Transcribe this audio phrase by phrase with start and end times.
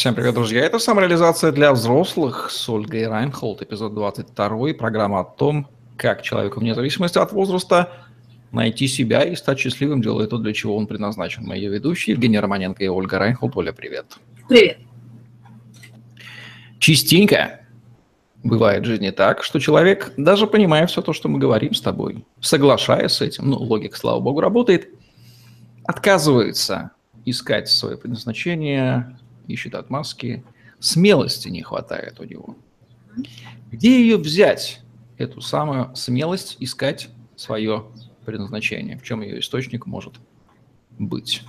[0.00, 0.64] Всем привет, друзья.
[0.64, 6.74] Это самореализация для взрослых с Ольгой Райнхолд, эпизод 22, программа о том, как человеку вне
[6.74, 7.92] зависимости от возраста
[8.50, 11.44] найти себя и стать счастливым, делая то, для чего он предназначен.
[11.44, 13.54] Мы ведущие Евгений Романенко и Ольга Райнхолд.
[13.58, 14.06] Оля, привет.
[14.48, 14.78] Привет.
[16.78, 17.60] Частенько
[18.42, 22.24] бывает в жизни так, что человек, даже понимая все то, что мы говорим с тобой,
[22.40, 24.88] соглашаясь с этим, ну, логика, слава богу, работает,
[25.84, 26.92] отказывается
[27.26, 29.18] искать свое предназначение,
[29.52, 30.44] ищет отмазки,
[30.78, 32.56] смелости не хватает у него.
[33.70, 34.80] Где ее взять,
[35.18, 37.86] эту самую смелость искать свое
[38.24, 38.98] предназначение?
[38.98, 40.14] В чем ее источник может
[40.98, 41.42] быть?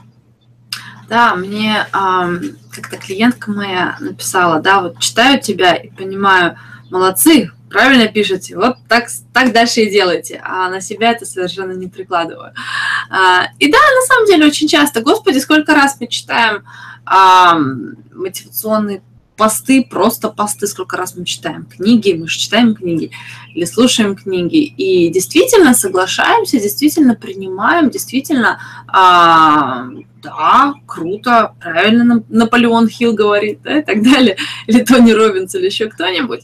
[1.07, 2.39] Да, мне э,
[2.71, 6.57] как-то клиентка моя написала, да, вот читаю тебя и понимаю,
[6.89, 11.87] молодцы, правильно пишете, вот так, так дальше и делайте, а на себя это совершенно не
[11.87, 12.53] прикладываю.
[13.09, 16.63] А, и да, на самом деле очень часто, господи, сколько раз мы читаем
[17.05, 17.57] а,
[18.13, 19.01] мотивационные
[19.41, 23.09] посты, просто посты, сколько раз мы читаем книги, мы же читаем книги
[23.55, 29.87] или слушаем книги, и действительно соглашаемся, действительно принимаем, действительно, а,
[30.21, 35.87] да, круто, правильно Наполеон Хилл говорит, да, и так далее, или Тони Робинс, или еще
[35.87, 36.41] кто-нибудь.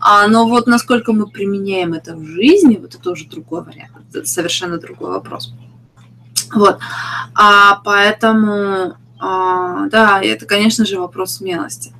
[0.00, 4.26] А, но вот насколько мы применяем это в жизни, вот это уже другой вариант, это
[4.26, 5.52] совершенно другой вопрос.
[6.54, 6.78] Вот,
[7.34, 11.92] а, поэтому да, это, конечно же, вопрос смелости.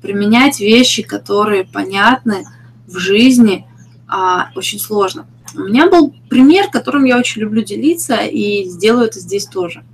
[0.00, 2.46] Применять вещи, которые понятны
[2.86, 3.66] в жизни,
[4.08, 5.26] а, очень сложно.
[5.54, 9.84] У меня был пример, которым я очень люблю делиться, и сделаю это здесь тоже.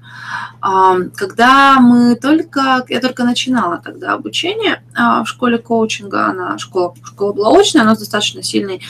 [0.60, 7.32] А, когда мы только, я только начинала тогда обучение в школе коучинга, она школа, школа
[7.32, 8.82] была очная, у нас достаточно сильный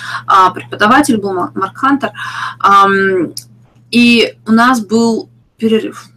[0.55, 2.13] преподаватель был Марк Хантер,
[3.91, 6.11] и у нас был перерыв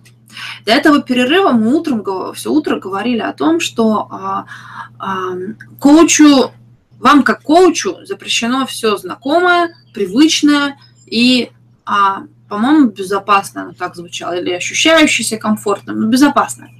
[0.65, 4.45] до этого перерыва мы утром, все утро говорили о том, что а,
[4.99, 5.33] а,
[5.79, 6.51] коучу,
[6.99, 11.51] вам как коучу запрещено все знакомое, привычное и,
[11.85, 16.71] а, по-моему, безопасное, оно так звучало, или ощущающееся комфортным, но безопасное.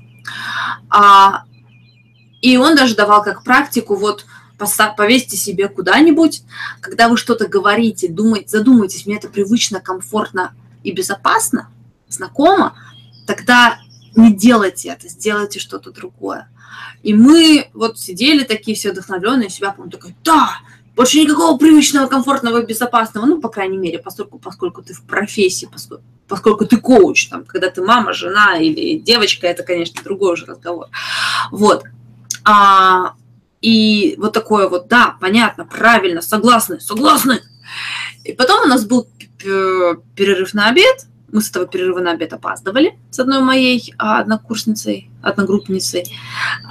[2.41, 4.25] И он даже давал как практику, вот
[4.95, 6.43] повесьте себе куда-нибудь,
[6.81, 10.53] когда вы что-то говорите, думайте, задумайтесь, мне это привычно, комфортно
[10.83, 11.69] и безопасно,
[12.07, 12.75] знакомо,
[13.33, 13.79] тогда
[14.15, 16.49] не делайте это, сделайте что-то другое.
[17.03, 20.57] И мы вот сидели такие все вдохновленные, себя, помню, такой, да,
[20.95, 26.03] больше никакого привычного, комфортного, безопасного, ну, по крайней мере, поскольку, поскольку ты в профессии, поскольку,
[26.27, 30.87] поскольку ты коуч, там, когда ты мама, жена или девочка, это, конечно, другой уже разговор.
[31.51, 31.85] Вот.
[32.43, 33.13] А,
[33.61, 37.41] и вот такое вот, да, понятно, правильно, согласны, согласны.
[38.23, 39.07] И потом у нас был
[39.39, 45.09] перерыв на обед, мы с этого перерыва на обед опаздывали с одной моей а, однокурсницей,
[45.21, 46.05] одногруппницей.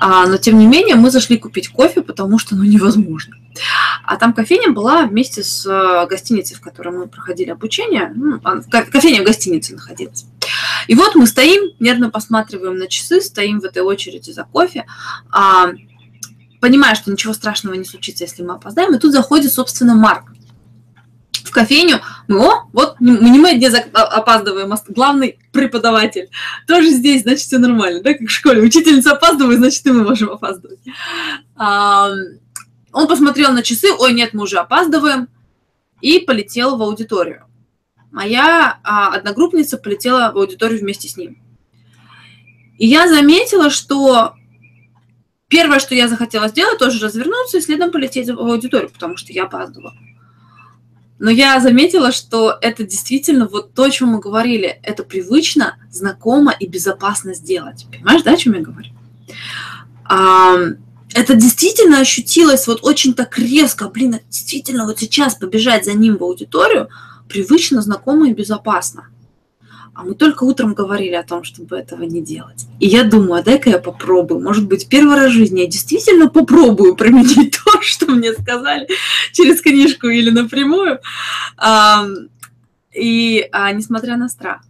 [0.01, 3.37] А, но, тем не менее, мы зашли купить кофе, потому что, ну, невозможно.
[4.05, 8.13] А там кофейня была вместе с а, гостиницей, в которой мы проходили обучение.
[8.15, 10.27] Ну, кофейня в гостинице находилась.
[10.87, 14.87] И вот мы стоим, нервно посматриваем на часы, стоим в этой очереди за кофе,
[15.31, 15.71] а,
[16.61, 18.95] понимая, что ничего страшного не случится, если мы опоздаем.
[18.95, 20.33] И тут заходит, собственно, Марк
[21.45, 26.29] в кофейню, мы, о, вот не мы где а, опаздываем, а главный преподаватель.
[26.67, 28.63] Тоже здесь, значит, все нормально, да, как в школе.
[28.63, 30.81] Учительница опаздывает, значит, и мы можем опаздывать.
[31.57, 32.11] А,
[32.93, 35.29] он посмотрел на часы, ой, нет, мы уже опаздываем,
[36.01, 37.45] и полетел в аудиторию.
[38.11, 41.39] Моя а, одногруппница полетела в аудиторию вместе с ним.
[42.79, 44.35] И я заметила, что
[45.49, 49.45] первое, что я захотела сделать, тоже развернуться и следом полететь в аудиторию, потому что я
[49.45, 49.95] опаздывала.
[51.21, 54.81] Но я заметила, что это действительно вот то, о чем мы говорили.
[54.83, 57.87] Это привычно, знакомо и безопасно сделать.
[57.93, 58.89] Понимаешь, да, о чем я говорю?
[60.05, 60.57] А,
[61.13, 63.91] это действительно ощутилось вот очень так резко.
[63.91, 66.89] Блин, действительно вот сейчас побежать за ним в аудиторию
[67.29, 69.09] привычно, знакомо и безопасно.
[69.95, 72.67] А мы только утром говорили о том, чтобы этого не делать.
[72.79, 74.41] И я думаю, а дай-ка я попробую.
[74.41, 78.89] Может быть, первый раз в жизни я действительно попробую применить то, что мне сказали
[79.33, 81.01] через книжку или напрямую.
[82.93, 84.63] И а, несмотря на страх.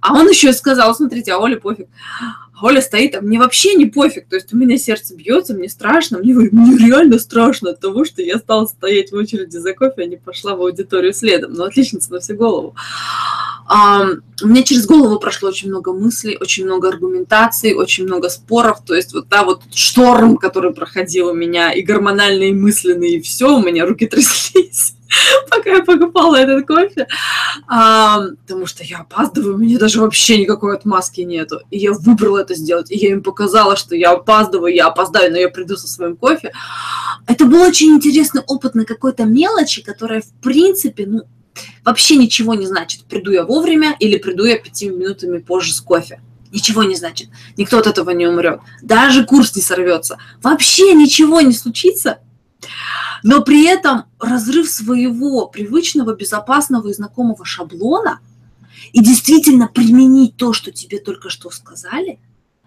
[0.00, 1.88] А он еще сказал, смотрите, а Оля пофиг.
[2.62, 4.28] Оля стоит, а мне вообще не пофиг.
[4.28, 8.22] То есть у меня сердце бьется, мне страшно, мне, мне реально страшно от того, что
[8.22, 11.52] я стала стоять в очереди за кофе, а не пошла в аудиторию следом.
[11.52, 12.74] Ну, отличница на всю голову.
[13.68, 18.84] У меня через голову прошло очень много мыслей, очень много аргументаций, очень много споров.
[18.86, 23.20] То есть вот, да, вот шторм, который проходил у меня, и гормональные, и мысленные, и
[23.20, 24.96] все, у меня руки тряслись.
[25.50, 27.06] пока я покупала этот кофе,
[27.68, 31.60] а, потому что я опаздываю, у меня даже вообще никакой отмазки нету.
[31.70, 35.38] И я выбрала это сделать, и я им показала, что я опаздываю, я опоздаю, но
[35.38, 36.52] я приду со своим кофе.
[37.26, 41.22] Это был очень интересный опыт на какой-то мелочи, которая, в принципе, ну,
[41.84, 43.04] вообще ничего не значит.
[43.04, 46.20] Приду я вовремя или приду я пяти минутами позже с кофе.
[46.52, 47.28] Ничего не значит.
[47.56, 48.60] Никто от этого не умрет.
[48.82, 50.18] Даже курс не сорвется.
[50.42, 52.20] Вообще ничего не случится,
[53.22, 58.20] но при этом разрыв своего привычного, безопасного и знакомого шаблона
[58.92, 62.18] и действительно применить то, что тебе только что сказали,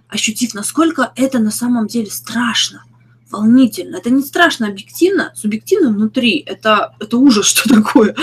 [0.07, 2.83] ощутив, насколько это на самом деле страшно,
[3.29, 3.97] волнительно.
[3.97, 6.43] Это не страшно объективно, субъективно внутри.
[6.45, 8.15] Это, это ужас, что такое.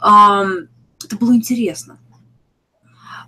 [0.00, 1.98] Это было интересно.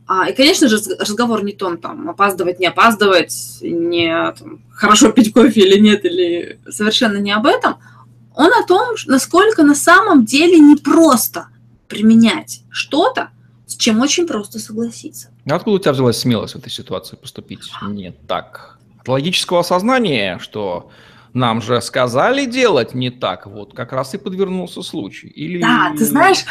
[0.07, 5.33] А, и, конечно же, разговор не том, там, опаздывать, не опаздывать, не там, хорошо пить
[5.33, 7.77] кофе или нет, или совершенно не об этом–
[8.35, 11.49] он о том, насколько на самом деле непросто
[11.89, 13.31] применять что-то,
[13.67, 15.29] с чем очень просто согласиться.
[15.49, 18.79] А откуда у тебя взялась смелость в этой ситуации поступить не так?
[19.01, 20.91] От логического осознания, что
[21.33, 25.29] нам же сказали делать не так, вот как раз и подвернулся случай.
[25.29, 25.61] Или...
[25.61, 26.45] Да, ты знаешь,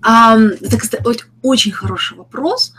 [0.00, 1.02] это, кстати,
[1.42, 2.74] очень хороший вопрос.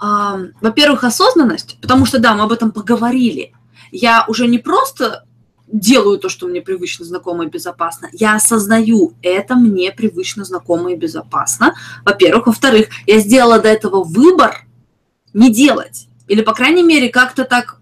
[0.00, 3.52] Во-первых, осознанность, потому что, да, мы об этом поговорили.
[3.90, 5.24] Я уже не просто
[5.66, 8.08] делаю то, что мне привычно, знакомо и безопасно.
[8.12, 11.74] Я осознаю, это мне привычно, знакомо и безопасно.
[12.04, 12.46] Во-первых.
[12.46, 14.66] Во-вторых, я сделала до этого выбор
[15.34, 16.08] не делать.
[16.26, 17.77] Или, по крайней мере, как-то так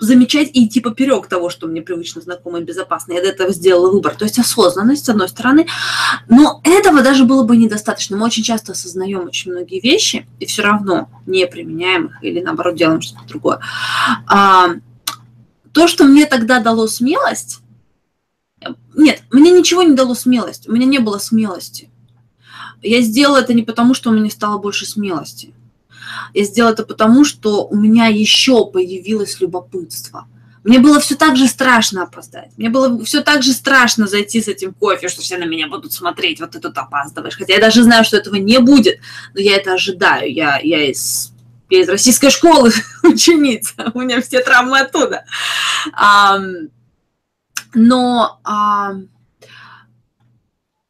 [0.00, 3.12] замечать и идти поперек того, что мне привычно, знакомо и безопасно.
[3.12, 4.16] Я до этого сделала выбор.
[4.16, 5.66] То есть осознанность, с одной стороны.
[6.28, 8.16] Но этого даже было бы недостаточно.
[8.16, 12.76] Мы очень часто осознаем очень многие вещи и все равно не применяем их или, наоборот,
[12.76, 13.60] делаем что-то другое.
[14.26, 14.70] А,
[15.72, 17.60] то, что мне тогда дало смелость,
[18.94, 21.90] нет, мне ничего не дало смелость, у меня не было смелости.
[22.82, 25.54] Я сделала это не потому, что у меня стало больше смелости.
[26.34, 30.26] Я сделала это потому, что у меня еще появилось любопытство.
[30.62, 32.50] Мне было все так же страшно опоздать.
[32.58, 35.92] Мне было все так же страшно зайти с этим кофе, что все на меня будут
[35.92, 37.36] смотреть, вот ты тут опаздываешь.
[37.36, 39.00] Хотя я даже знаю, что этого не будет,
[39.34, 40.30] но я это ожидаю.
[40.32, 41.32] Я, я из
[41.70, 42.72] я из российской школы
[43.04, 45.24] ученица, у меня все травмы оттуда.
[45.92, 46.40] А,
[47.74, 48.94] но а,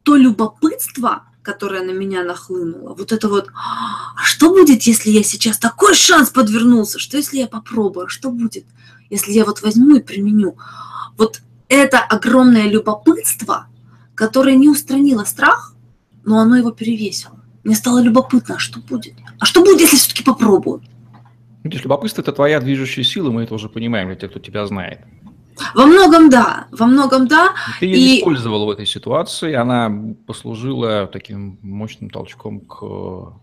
[0.02, 5.58] то любопытство, которое на меня нахлынуло, вот это вот, а что будет, если я сейчас
[5.58, 8.64] такой шанс подвернулся, что если я попробую, что будет,
[9.08, 10.56] если я вот возьму и применю.
[11.16, 13.66] Вот это огромное любопытство,
[14.14, 15.74] которое не устранило страх,
[16.24, 17.40] но оно его перевесило.
[17.64, 19.14] Мне стало любопытно, а что будет?
[19.38, 20.82] А что будет, если все-таки попробую?
[21.62, 25.00] Видишь, любопытство– это твоя движущая сила, мы это уже понимаем для тех, кто тебя знает.
[25.74, 27.54] Во многом да, во многом да.
[27.78, 28.18] Ты ее и...
[28.20, 29.92] использовала в этой ситуации, она
[30.26, 33.34] послужила таким мощным толчком к...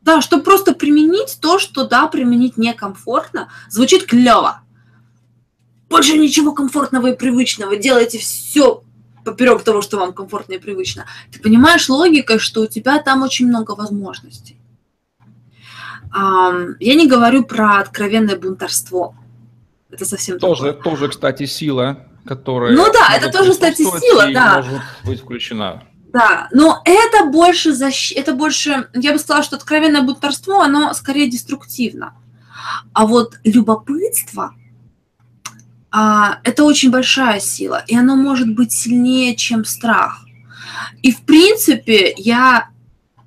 [0.00, 4.62] Да, чтобы просто применить то, что, да, применить некомфортно, звучит клево.
[5.88, 8.82] Больше ничего комфортного и привычного, делайте все
[9.24, 11.04] поперек того, что вам комфортно и привычно.
[11.30, 14.56] Ты понимаешь логикой, что у тебя там очень много возможностей.
[16.12, 19.14] Я не говорю про откровенное бунтарство.
[19.90, 20.82] Это совсем тоже, другое.
[20.82, 22.76] тоже, кстати, сила, которая.
[22.76, 24.56] Ну да, это тоже, кстати, сила, да.
[24.56, 25.82] Может быть включена.
[26.12, 28.12] Да, но это больше защ...
[28.12, 32.14] это больше, я бы сказала, что откровенное бунтарство, оно скорее деструктивно.
[32.92, 34.54] А вот любопытство,
[35.90, 40.24] а, это очень большая сила, и оно может быть сильнее, чем страх.
[41.02, 42.70] И в принципе я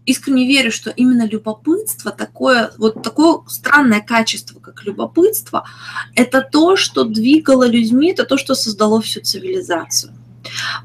[0.06, 5.66] искренне верю, что именно любопытство, такое, вот такое странное качество, как любопытство,
[6.16, 10.14] это то, что двигало людьми, это то, что создало всю цивилизацию.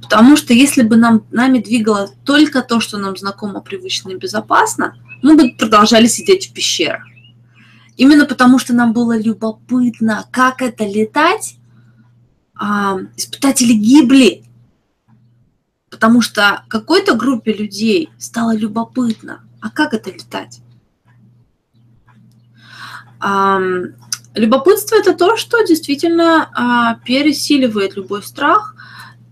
[0.01, 4.97] Потому что если бы нам, нами двигало только то, что нам знакомо, привычно и безопасно,
[5.23, 7.03] мы бы продолжали сидеть в пещерах.
[7.97, 11.57] Именно потому, что нам было любопытно, как это летать,
[12.55, 14.45] а, испытатели гибли,
[15.91, 20.61] потому что какой-то группе людей стало любопытно, а как это летать?
[24.35, 28.77] Любопытство это то, что действительно а, пересиливает любой страх,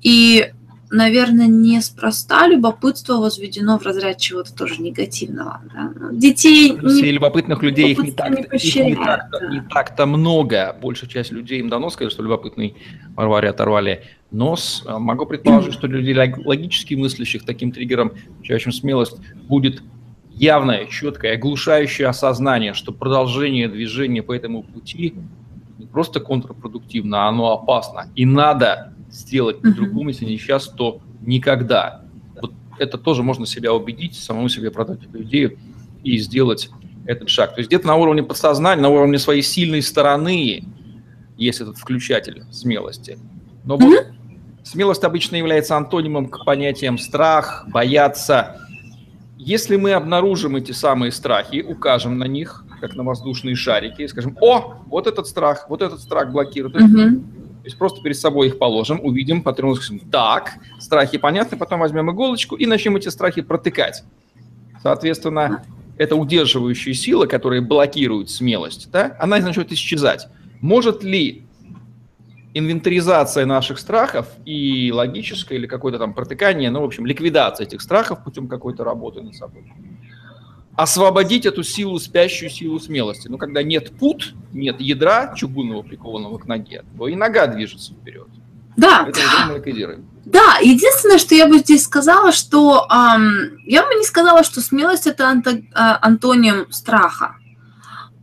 [0.03, 0.53] и
[0.90, 5.61] наверное, неспроста любопытство возведено в разряд чего-то тоже негативного.
[5.75, 5.93] Да?
[6.12, 6.73] Детей...
[6.73, 7.12] Не...
[7.12, 9.49] любопытных людей их не так-то, их не так-то, да.
[9.49, 10.76] не так-то много.
[10.81, 12.75] Большая часть людей им дано сказать, что любопытный
[13.14, 14.85] Варваре оторвали нос.
[14.87, 16.14] А, могу предположить, что людей
[16.45, 18.12] логически мыслящих таким триггером,
[18.43, 19.16] чаще смелость,
[19.49, 19.83] будет
[20.31, 25.14] явное, четкое, оглушающее осознание, что продолжение движения по этому пути
[25.78, 28.11] не просто контрпродуктивно, а оно опасно.
[28.14, 32.03] И надо сделать по-другому, если не сейчас, то никогда.
[32.79, 35.59] это тоже можно себя убедить, самому себе продать эту идею
[36.03, 36.71] и сделать
[37.07, 37.55] этот шаг.
[37.55, 40.65] То есть где-то на уровне подсознания, на уровне своей сильной стороны
[41.37, 43.19] есть этот включатель смелости.
[43.65, 44.65] Но вот mm-hmm.
[44.65, 48.61] смелость обычно является антонимом к понятиям страх, бояться.
[49.39, 54.37] Если мы обнаружим эти самые страхи, укажем на них, как на воздушные шарики, и скажем,
[54.41, 56.77] о, вот этот страх, вот этот страх блокирует.
[56.77, 57.23] Mm-hmm.
[57.67, 62.55] То есть просто перед собой их положим, увидим, скажем, так, страхи понятны, потом возьмем иголочку
[62.55, 64.05] и начнем эти страхи протыкать.
[64.81, 65.65] Соответственно,
[65.99, 70.29] это удерживающая сила, которая блокирует смелость, да, она начнет исчезать.
[70.61, 71.45] Может ли
[72.55, 78.23] инвентаризация наших страхов и логическое или какое-то там протыкание, ну, в общем, ликвидация этих страхов
[78.23, 79.65] путем какой-то работы над собой,
[80.76, 83.28] освободить эту силу, спящую силу смелости.
[83.28, 88.28] Ну, когда нет пут, нет ядра чугунного, прикованного к ноге, то и нога движется вперед.
[88.76, 89.06] Да.
[89.09, 94.45] Это мы Да, единственное, что я бы здесь сказала, что эм, я бы не сказала,
[94.45, 97.37] что смелость это анто, э, антоним страха.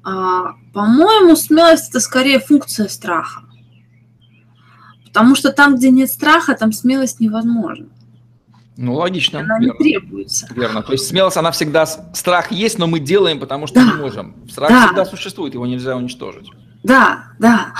[0.05, 3.41] Э, по-моему, смелость это скорее функция страха.
[5.05, 7.87] Потому что там, где нет страха, там смелость невозможна.
[8.75, 9.39] Ну, логично.
[9.39, 9.73] Она верно.
[9.73, 10.47] не требуется.
[10.55, 10.81] Верно.
[10.81, 11.85] То есть смелость, она всегда...
[11.85, 13.85] Страх есть, но мы делаем, потому что да.
[13.85, 14.35] не можем.
[14.49, 14.85] Страх да.
[14.87, 16.49] всегда существует, его нельзя уничтожить.
[16.83, 17.73] Да, да.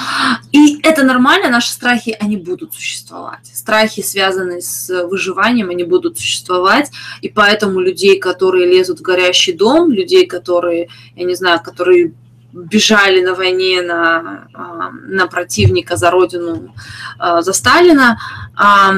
[0.52, 3.52] И это нормально, наши страхи, они будут существовать.
[3.54, 6.90] Страхи, связанные с выживанием, они будут существовать.
[7.22, 12.14] И поэтому людей, которые лезут в горящий дом, людей, которые, я не знаю, которые
[12.54, 16.74] бежали на войне на, а, на противника за родину,
[17.18, 18.20] а, за Сталина,
[18.56, 18.94] а,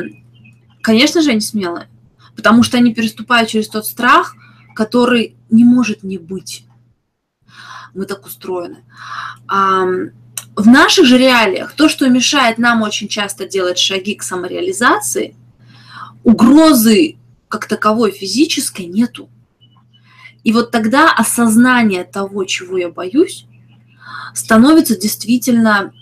[0.86, 1.89] конечно же, они смелые.
[2.36, 4.36] Потому что они переступают через тот страх,
[4.75, 6.65] который не может не быть
[7.96, 8.84] мы так устроены.
[9.48, 15.36] В наших же реалиях то, что мешает нам очень часто делать шаги к самореализации,
[16.24, 17.15] угрозы
[17.48, 19.30] как таковой физической нету.
[20.44, 23.46] И вот тогда осознание того, чего я боюсь,
[24.34, 25.94] становится действительно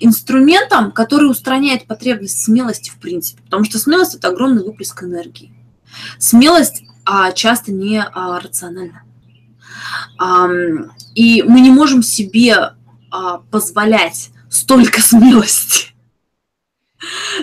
[0.00, 3.42] инструментом, который устраняет потребность смелости в принципе.
[3.42, 5.52] Потому что смелость– это огромный выплеск энергии.
[6.18, 9.02] Смелость а, часто не а, рациональна.
[11.14, 12.74] И мы не можем себе
[13.10, 15.94] а, позволять столько смелости,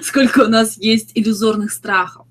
[0.02, 2.26] сколько у нас есть иллюзорных страхов.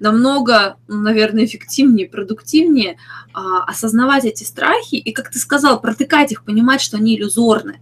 [0.00, 2.96] Намного, ну, наверное, эффективнее, продуктивнее
[3.32, 7.80] а, осознавать эти страхи и, как ты сказал, протыкать их, понимать, что они иллюзорны.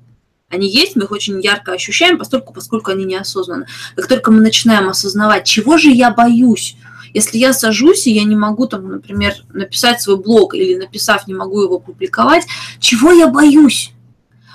[0.49, 3.67] Они есть, мы их очень ярко ощущаем, поскольку, поскольку они неосознанны.
[3.95, 6.76] Как только мы начинаем осознавать, чего же я боюсь,
[7.14, 11.35] если я сажусь, и я не могу, там, например, написать свой блог или написав, не
[11.35, 12.47] могу его публиковать,
[12.79, 13.93] чего я боюсь?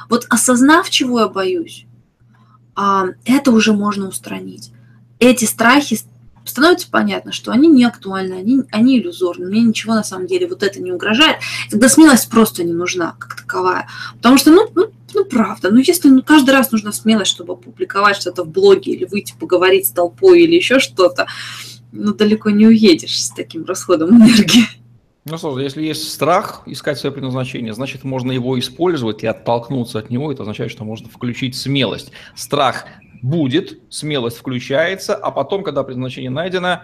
[0.09, 1.85] Вот осознав, чего я боюсь,
[2.75, 4.71] а, это уже можно устранить.
[5.19, 5.99] Эти страхи
[6.45, 10.63] становится понятно, что они не актуальны, они, они иллюзорны, мне ничего на самом деле вот
[10.63, 11.37] это не угрожает.
[11.69, 13.87] Тогда смелость просто не нужна как таковая.
[14.17, 18.17] Потому что, ну, ну, ну правда, ну если ну, каждый раз нужна смелость, чтобы опубликовать
[18.17, 21.27] что-то в блоге или выйти поговорить с толпой или еще что-то,
[21.91, 24.67] ну, далеко не уедешь с таким расходом энергии.
[25.27, 30.11] Ну, слушай, если есть страх искать свое предназначение, значит, можно его использовать и оттолкнуться от
[30.11, 30.31] него.
[30.31, 32.11] Это означает, что можно включить смелость.
[32.35, 32.85] Страх
[33.25, 36.83] будет, смелость включается, а потом, когда предназначение найдено,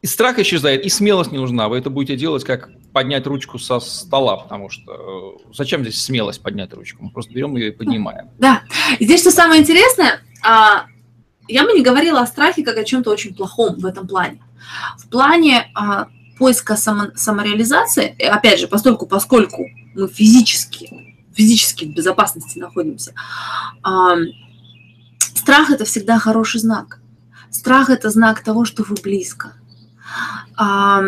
[0.00, 1.68] и страх исчезает, и смелость не нужна.
[1.68, 6.42] Вы это будете делать, как поднять ручку со стола, потому что э, зачем здесь смелость
[6.42, 7.04] поднять ручку?
[7.04, 8.30] Мы просто берем ее и поднимаем.
[8.38, 8.62] Да.
[8.98, 10.86] здесь что самое интересное, а,
[11.48, 14.40] я бы не говорила о страхе как о чем-то очень плохом в этом плане.
[14.98, 16.06] В плане а,
[16.38, 23.12] поиска само, самореализации, опять же, поскольку, поскольку мы физически, физически в безопасности находимся,
[23.82, 24.16] а,
[25.46, 26.98] страх это всегда хороший знак.
[27.50, 29.52] Страх это знак того, что вы близко.
[30.56, 31.00] А,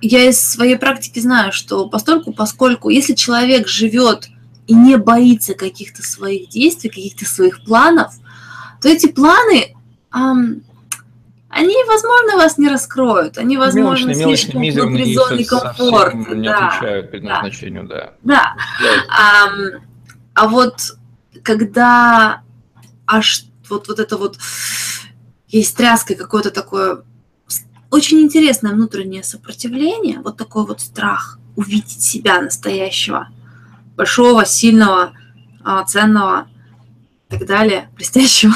[0.00, 4.28] я из своей практики знаю, что постольку, поскольку если человек живет
[4.66, 8.14] и не боится каких-то своих действий, каких-то своих планов–
[8.80, 9.74] то эти планы,
[10.10, 16.34] они, возможно, вас не раскроют, они, возможно, мелочные, слишком внутри зоны комфорта.
[16.34, 18.12] не да, отвечают предназначению, да.
[18.22, 18.54] Да.
[18.82, 19.46] да.
[19.46, 19.82] Эм,
[20.34, 20.80] а вот
[21.42, 22.42] когда
[23.06, 24.38] аж вот, вот это вот
[25.48, 27.04] есть тряска, какое-то такое
[27.90, 33.28] очень интересное внутреннее сопротивление, вот такой вот страх увидеть себя настоящего,
[33.96, 35.14] большого, сильного,
[35.64, 36.48] а, ценного,
[37.28, 38.54] так далее, блестящего,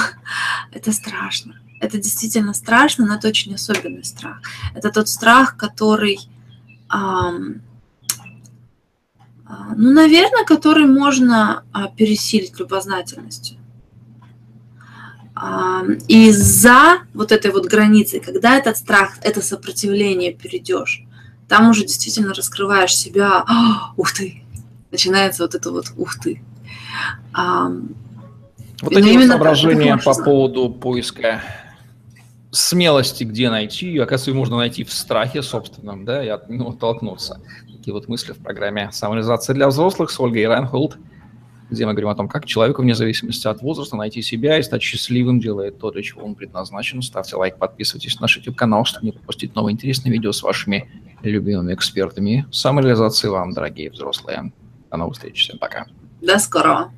[0.70, 1.58] это страшно.
[1.80, 4.40] Это действительно страшно, но это очень особенный страх.
[4.72, 6.20] Это тот страх, который,
[6.94, 7.60] эм,
[9.76, 13.58] ну, наверное, который можно а, пересилить любознательностью.
[16.08, 21.04] И за вот этой вот границей, когда этот страх, это сопротивление перейдешь,
[21.48, 23.44] там уже действительно раскрываешь себя,
[23.96, 24.44] ух ты,
[24.90, 26.42] начинается вот это вот ух ты.
[28.82, 31.42] Вот эти вот соображения по поводу поиска
[32.50, 36.70] смелости, где найти ее, оказывается, ее можно найти в страхе собственном, да, и от него
[36.70, 37.40] оттолкнуться.
[37.72, 40.98] Такие вот мысли в программе «Самореализация для взрослых» с Ольгой Райнхолд,
[41.72, 44.82] где мы говорим о том, как человеку вне зависимости от возраста найти себя и стать
[44.82, 47.02] счастливым, делает то, для чего он предназначен.
[47.02, 50.90] Ставьте лайк, подписывайтесь на наш YouTube-канал, чтобы не пропустить новые интересные видео с вашими
[51.22, 52.46] любимыми экспертами.
[52.52, 54.52] Самореализации вам, дорогие взрослые.
[54.90, 55.42] До новых встреч.
[55.42, 55.86] Всем пока.
[56.20, 56.92] До скорого.